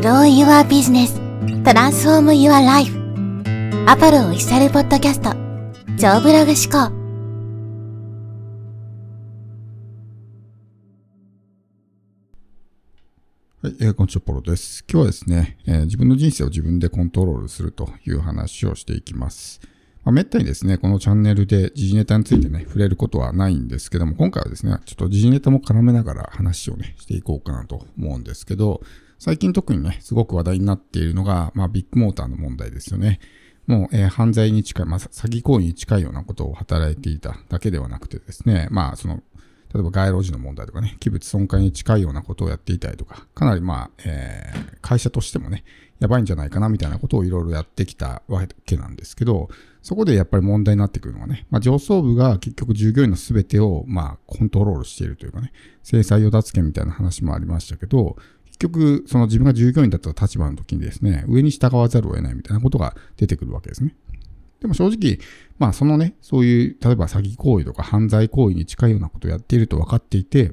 [0.00, 1.12] Grow Your Business
[1.64, 2.96] Transform Your Life
[3.88, 5.32] アポロオフィシャルポッドキャスト
[5.98, 6.94] 超ブログ思考
[13.60, 14.84] はい、えー、こんにちは、ポロです。
[14.88, 19.60] 今日はですね、えー、自分の人生を自分でコントロールするという話をしていきます。
[20.04, 28.80] まあ、めったにですね、このチャンネルで時事ネタについてね、触れることはないんですけども、今回はですね、ちょっと時事ネタも絡めながら話をね、していこうかなと思うんですけど、
[29.18, 33.18] 最近特にね、すごく話題になっているのが、まあ、ビッグモーターの問題ですよね。
[33.66, 39.22] もう、えー、犯罪に近い、まあ、詐欺行為に近いようなことを働いていただけではなくてですね、まあ、その、
[39.74, 45.64] 例えば街路樹の問題とかね、器物損壊に近いようなことをやっていたりとか、かなりまあ、えー、会社としてもね、
[45.98, 49.48] やばいんじゃないかなみたいなことをいろいろやってきたわけなんですけど、
[49.82, 58.16] そこでやっぱり問題になってくるのはね、まあ、上層部が結局従業員の全てをまあコントロールしているというかね、制裁を脱けみたいな話もありましたけど、
[58.58, 63.94] 局、その自分が従業員だった立場の時にですね、上に従わざるを得ないみたいなことが出てくるわけですね。
[64.60, 65.18] でも正直、
[65.58, 70.52] まあそのね、そういう、例えば詐欺行為とか犯罪行為に近いようなことをやっていると分かっていて、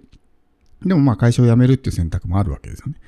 [0.86, 3.00] でもまあ会社を辞めるっていう選択もあるわけですよね。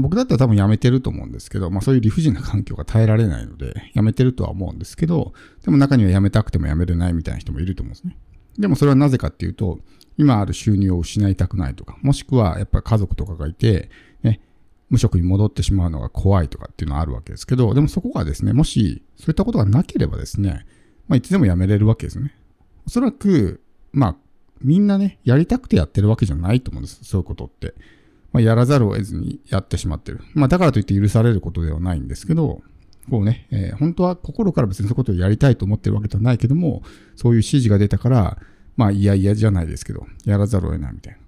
[0.00, 5.32] 僕だったら多分辞めてると思うんですけど、まあそういう理不尽な環境が耐えられないので、辞めてるとは思うんですけど、
[5.64, 8.16] でも中には辞めたくても辞めれないみたいな人もいると思うんですね。
[8.60, 9.78] でもそれはなぜかっていうと、
[10.16, 13.90] 今ある収入を失いたくないとか、もしくはやっぱり家族とかがいて、
[14.22, 14.40] ね、
[14.90, 20.66] 無職に戻ってしまうのが怖いとかっていうのはあるわけですけど、でもそこがですね、もしそういったことがなければですね、
[21.08, 22.34] まあいつでも辞めれるわけですね。
[22.86, 24.16] おそらく、まあ
[24.60, 27.02] みんなね、やりたくてやってるわけじゃないと思うんです。
[27.02, 27.74] そういうことって。
[28.32, 30.20] まあ、やらざるを得ずにやってしまってる。
[30.34, 32.62] まあだからといって許されることではないんですけど、
[33.08, 36.82] こうね、えー、本当は心から別にそういうことをやりたいと思ってるわけではないけども、
[37.16, 38.38] そういう指示が出たから、
[38.76, 41.18] まあ、いやいやじゃないですけど、やらざるを得ないみたいな。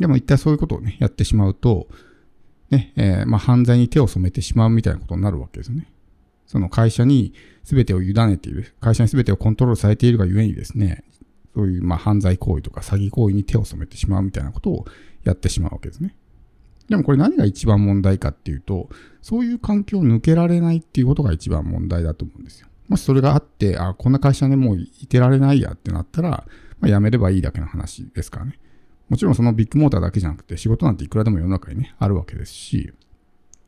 [0.00, 1.88] でも一体そういうことをね、やってしまうと、
[2.70, 5.88] ね、えー、まあ、犯罪に手を染めてしまうみたいなことになるわけですよね。
[6.46, 7.32] その会社に
[7.64, 11.04] 全てを委ねている、会社に全てをコントロールされているがゆえにですね、
[11.54, 14.86] そういうまあ犯罪行為とか詐欺行為に手を染めてしまうみたいなことを
[15.22, 16.16] やってしまうわけですね。
[16.88, 18.88] でもこれ何が一番問題かっていうと、
[19.22, 22.68] そういう環境を抜けられないっていうことが一番問題だと思うんですよ。
[22.88, 26.46] もしそれがあって、あ、こんな会社でもういてられないやってなったら、
[26.80, 28.58] まあ、辞めればいいだけの話ですからね。
[29.08, 32.92] もちろんそのビッグモーターだけじゃなくて仕事なんていくらでも世の中にね、あるわけですし、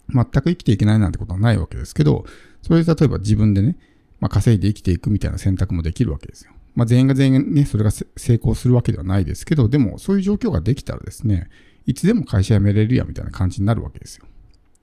[0.09, 2.25] 全く生きていけないなんてことはないわけですけど、
[2.63, 3.77] それで例えば自分でね、
[4.21, 6.53] まあ、稼いで生きていくみたいな選択もできるわけですよ。
[6.75, 11.49] まあ、全員が全員ね、それが成功するわけではないですけど、でもそういう状況ができたらですね、
[11.87, 14.27] いつでも会社辞めれるやみたいな感じになるわけですよ。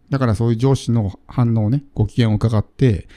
[0.10, 3.08] だからそういう上司の反応をね、ご機嫌を伺って、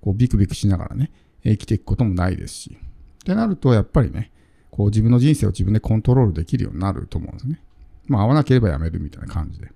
[0.00, 1.10] こうビクビクしながらね、
[1.44, 2.76] 生きていくこともないですし。
[2.76, 4.32] ってなると、やっぱりね、
[4.70, 7.60] こう自分の人生を自分でコントロールできるようになると思うんですね。
[8.06, 9.70] まあ合わなければやめるみたいな感じで。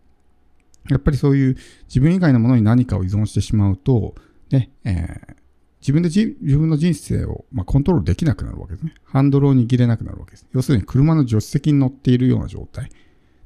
[0.88, 1.56] やっぱりそういう
[1.88, 4.14] 自分以外のものに何かを依存してしまうと、
[4.50, 5.34] ね、えー、
[5.80, 8.94] 自分で自分の人生を、まあ、コントロールできなくなるわけですね。
[9.04, 10.46] ハンドルを握れなくなるわけです。
[10.52, 12.90] 要するに車の助手席に乗っているような状態。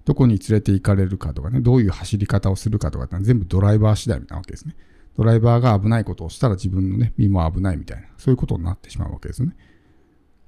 [0.04, 4.76] どこに連れて行かれるかとかね、どういう走り方をするかとかって全部ドライバー次第なわけですね。
[5.16, 9.56] ドライバーが危ないことをしたら自分のね、身も危ないみたいな、そういうことになってしまうわけですね。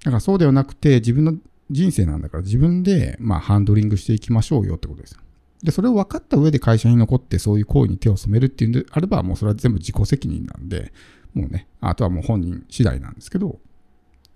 [0.01, 1.35] だからそうではなくて、自分の
[1.71, 5.19] 人生なんだから自分で、まあ、ハンドリングしていきましょうよってことです。
[5.63, 10.93] で、それを分かった上で会社に残ってそういう行為に手を染めるっていうんであれば、もうそれは全部自己責任なんで、
[11.35, 13.59] もうね、あとはもう本人次第なんですけど、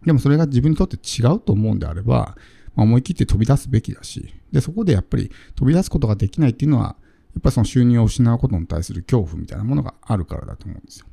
[0.05, 2.37] でもそれが自分にとって違うと思うんであれば、
[2.75, 6.97] まあ、思い切って飛び出すべきだし、で、そこでやっぱり飛び出すことができないっていうのは、
[7.35, 11.07] やっぱりその収入を失うことに対する恐怖みたいなものがあるからだと思うんですよ。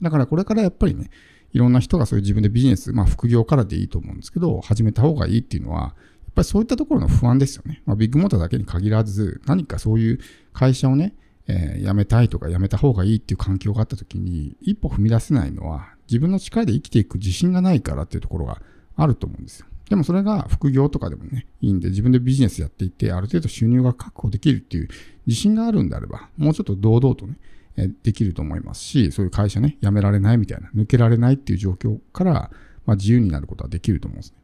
[0.00, 1.10] だからこれからやっぱりね、
[1.52, 5.86] いろんな人がそういう自分でビジネス、まあ副業からでいいと思うんですけど、始めた方がいいっていうのは、や
[6.30, 7.82] っぱりそういったところの不安ですよね。
[7.84, 10.20] まあビッグモーターだけに限らず、何かそういう
[10.52, 11.14] 会社をね、
[11.48, 18.60] えー、辞めたいとか辞めた方がいいっていう環境があった時に、一歩踏み出せないのは、自分の力で生きていく自信がないからっていうところが
[18.96, 19.66] あると思うんですよ。
[19.88, 24.88] でもそれが副業とかでもね、いいんで、自分でビジネスやっていって、ある程度収入が確保できるっていう
[25.26, 27.38] 自信があるんであれば、もうちょっと堂々とね、
[28.02, 32.50] できると思いますし、そういう会社ね、辞められないみたいな、抜けられないっていう状況から、
[32.84, 34.38] まあ、自由になることはできると思うんですね。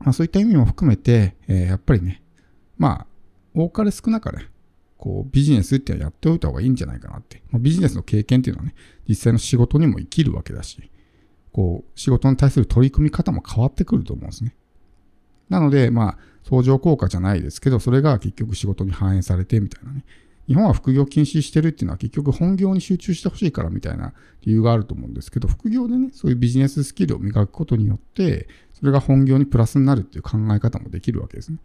[0.00, 2.22] まあ、そういった意味も含めて、えー、やっぱりね、
[2.78, 3.06] まあ、
[3.54, 4.46] 多かれ少なかれ、
[4.96, 7.42] こう、ビジネスっていうのはやっておいた方がいいんじゃないかなって。
[7.50, 8.74] まあ、ビジネスの経験っていうのはね、
[9.08, 10.90] 実際の仕事にも生きるわけだし、
[11.56, 14.54] こう、仕事に対する取り組み方も変わってくると思うんですね。
[15.48, 20.04] なので、まあ、相乗効果じゃないですけど、それが結局仕事に反映されてみたいなね。
[20.48, 24.12] 日本は副業禁止してるっていうのは結局本業に集中してほしいからみたいな
[24.42, 31.58] 理由があると思うんですけど、副業でね、そういうビジネススキルを磨くことによって、それが本業にプラスになるっていう考え方もできるわけですね。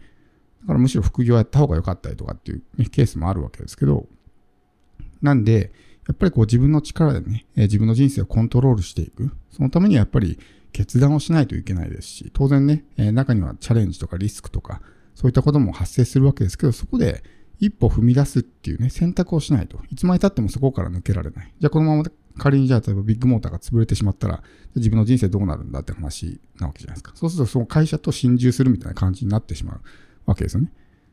[0.61, 4.07] だからむしろ副業やった方が良かったりとかっていう、ね、ケースもあるわけですけど、
[5.21, 5.73] なんで、
[6.07, 9.31] やっぱりこう自分の力でね、え自分の人生をコントロールしていく。
[9.51, 10.39] そのためにはやっぱり
[10.71, 14.81] 決断をしないといけないですし、当然ね、え中にはチャレンジとかリスクとか、
[15.15, 17.24] そういったことも発生するわけですけど、そこで
[17.59, 21.53] 一歩踏み出すっていうね、選択をしないといつまで経ってもそこから抜けられない。
[21.59, 24.42] じゃあこのまま仮にじゃあ例えばビッグモーターが潰れてしまったら、
[24.75, 27.12] 自分の人生どうなるんだって話なわけじゃないですか。
[27.15, 29.81] そうするとその会社と心中するみたいな感じになってしまう
[30.25, 30.71] わけですよね。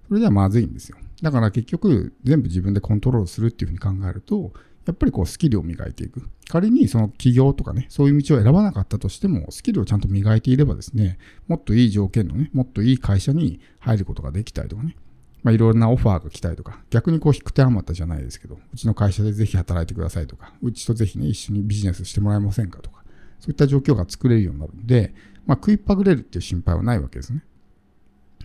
[0.09, 0.97] それではまずいんですよ。
[1.23, 4.53] だから結局全部自分でコントロールするっていうふうに考えると、
[4.89, 6.23] やっぱりこうスキルを磨いていく。
[6.49, 14.97] 仮にその企業とかね、そういう道を選ばなかったとしても、スキルをちゃんと磨いていればですね、もっといい条件のね、もっといい会社に入ることができたりとかね、
[15.43, 23.05] まあ、いろんなオファーが来たりとか、逆にこう引く手余ったじゃないですけど、うちの会社でぜひ働いてくださいとか、うちとぜひね、一緒にビジネスしてもらえませんかとか、
[23.41, 25.13] そういった状況が作れるようになるんで、
[25.45, 27.45] まあ、食いっぱぐれるっていう心配はないわけですね。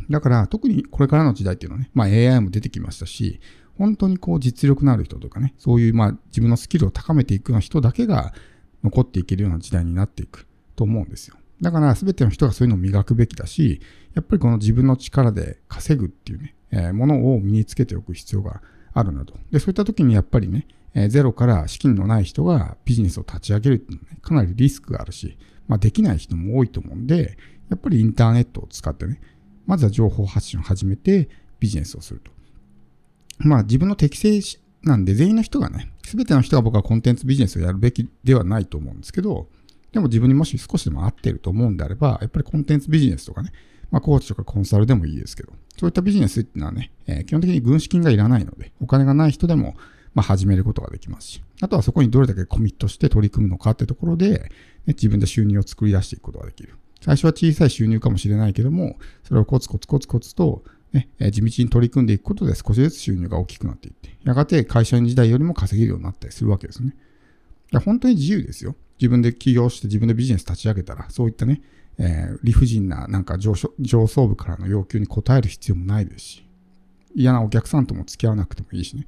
[0.10, 3.40] だから、特にこれからの時代っていうのはね、まあ AI も出てきましたし、
[3.78, 8.34] 本当にこう実力のある人とかね、そういうまあ自分のスキルを高めていくような人だけが
[8.84, 11.36] 残っていけるような時代になっていくと思うんですよ。
[11.62, 13.82] だから全ての人がそういうのを磨くべきだし、
[14.14, 18.62] やっぱりこの自分の力で稼ぐっていうね、えー、ものを身につけておく必要が
[18.94, 19.34] あるなと。
[19.52, 25.38] で、そういった時にやっぱりね、えー、ゼロから資金のない人がビジネスを立ち上げるっていうのはね、かなりリスクがあるし、
[25.68, 27.38] まあできない人も多いと思うんで、
[27.70, 29.22] やっぱりインターネットを使ってね、
[29.66, 31.30] まずは情報発信を始めて
[31.60, 32.32] ビジネスをすると。
[33.44, 34.40] まあ自分の適性
[34.84, 39.48] なんで全員の人がね、すべての人が僕はコンテンツビジネスをやるべきではないと思うんですけど、
[39.92, 43.52] でも自分にもし少しでも合ってると思うんであれば、やっぱりコンテンツビジネスとかね、
[43.92, 49.76] まあコーチとかコンサルでもいいですけど、そういったビジネスっていうのはね、えー、基本的に軍資金がいらないので、お金がない人でも、
[50.14, 54.50] まあ始めることができますし、あとはそこにどれだけコミットして取り組むのかってところで、ね、
[54.88, 56.76] 自分で収入を作り出していくことができる。
[57.02, 60.64] 最初は小さい収入かもしれないけども、それをコツコツコツコツと、
[60.94, 66.96] ね、地道に取り組んでいくことで少しずつ収入が大きくなっていって、やがて会社員時代よりも稼げるようになったりするわけですね。
[67.72, 68.76] いや本当に自由ですよ。
[69.00, 71.62] 自分で起業して自分でビジネス立ち上げたら、そういったね、
[71.98, 76.46] えー、理不尽ななんか上上層部からの要求に応える必要もないですし、
[77.16, 79.08] 嫌なお客さんとも付き合わなくてもいいしね、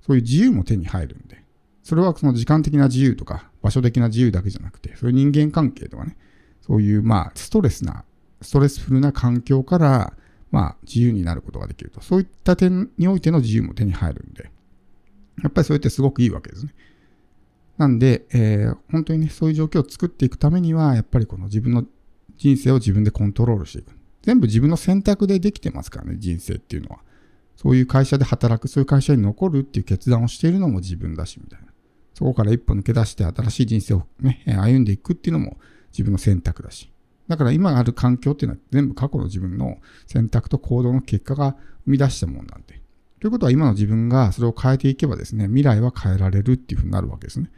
[0.00, 1.42] そういう自由も手に入るんで、
[1.82, 6.16] それはその時間的な自由とか場所的な自由だけじゃなくて、そういう人間関係とかね、
[6.60, 8.04] そういうまあストレスな、
[8.40, 10.12] ストレスフルな環境から
[10.52, 12.00] まあ自由になることができると。
[12.00, 14.52] そういった点においての自由も手に入るんで、
[15.42, 16.74] やっぱりそれってすごくいいわけですね。
[17.78, 21.84] なんで、えー、本当にね、そういう状況を作っていくためには、やっぱりこの自分の
[22.36, 23.92] 人生を自分でコントロールしていく。
[24.22, 26.98] 全部自分の選択でできてますからね、人生っていうのは。
[27.56, 31.68] そういう会社で働く、そういう会社に残るっていう決断をしているのも自分だし、みたいな。
[32.14, 35.56] そこから一歩抜け出して新しい人生をね、歩んでいくっていうのも
[35.92, 36.91] 自分の選択だし。
[37.32, 41.56] だから今ある環境っていうのは全部過去の自分の選択と行動の結果が
[41.86, 42.82] 生み出したものなんで。
[43.20, 47.50] ということは今の自分がそれを変えていけばですね、未来は変えられるっていうふうになるわけですね。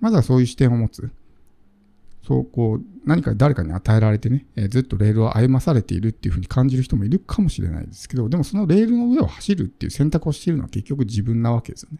[0.00, 1.10] まずはそういう視点を持つ。
[2.26, 11.98] そうこう何か誰かに与えられてね、えー、ずっとレールを歩まされているっていうふうに感じる人もいるかもしれないですけど、でもそのレールの上を走るっていう選択をしているのは結局自分なわけですよね。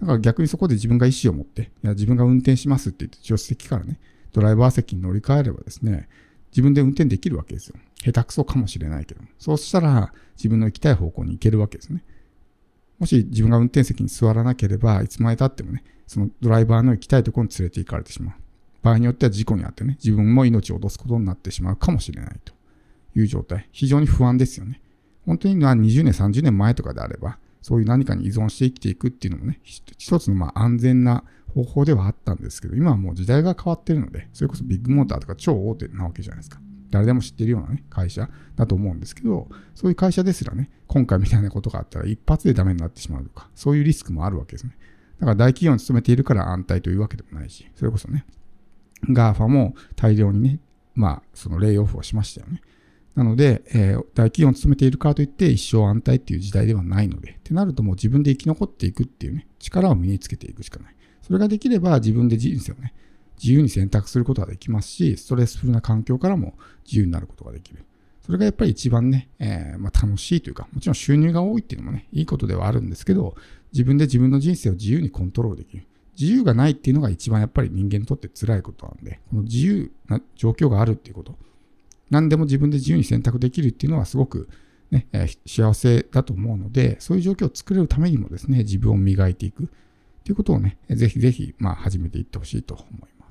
[0.00, 4.00] だから逆にそこで自分が意思を持って、いや自分が運転しますって言って助手席からね、
[4.32, 6.08] ドライバー席に乗り換えればですね、
[6.50, 7.76] 自分で運転できるわけですよ。
[8.04, 9.22] 下手くそかもしれないけど。
[9.38, 12.04] そうしたら自分の行きたい方向に行けるわけですね。
[12.98, 18.34] もし自分が運転席に座らなければ、いつまで経ってもね、そのドライバーの行きたいところに連れて行かれてしまう。
[18.82, 22.52] 場合によっては事故にあってね、自分も命を落とすことになってしまうかもしれないと
[23.16, 23.68] いう状態。
[23.72, 24.80] 非常に不安ですよね。
[25.24, 31.24] 本当に20年、30年前とかであれば、そういう何かに依存して生きていくっていうのもね、一つのま安全な
[31.54, 36.60] 方法ではあったんですけど、今はもう時代が変わってるので、それこそビッグモーターとか超大手なわけじゃないですか。
[36.90, 44.76] 誰でも知ってるようなね、会社だと思うんですけど、そういう会社ですらね、今回みたいなことがあったら一発でダメになってしまうとか、そういうリスクもあるわけですね。
[45.18, 48.26] だから大企業に勤めているから安泰というわけでもないし、それこそね、
[49.08, 50.60] GAFA も大量にね、
[50.94, 52.60] まあ、そのレイオフをしましたよね。
[53.14, 60.96] なので、えー、大企業に勤めているからといって一生安泰っていう時代ではないので、ってなるともう自分で生き残っていくっていうね、力を身につけていくしかない。
[61.20, 62.94] それができれば自分で人生をね、
[63.40, 66.54] 自由に選択することができますし、ストレスフルな環境からも
[66.84, 67.84] 自由になることができる。
[68.24, 73.34] それがやっぱり一番ね、えー、まあ、楽しいというか、もちろん収入が多いっていうのもね、いいことではあるんですけど、
[73.72, 75.84] 自分で自分の人生を自由にコントロールできる。
[76.18, 81.36] 自由がないっていうのが一番やっぱり人間にとって辛いことなんで、この自由な状況があるっていうこと、
[82.12, 84.46] 何でも自分で自由に選択できるっていうのはすごく
[84.90, 89.66] ね、え、幸せだと思うので、そういう状況を作れるためにもですね、自分を磨いていくっ
[90.22, 93.21] ていうことをね、ぜひぜひ、まあ、始めていってほしいと思います。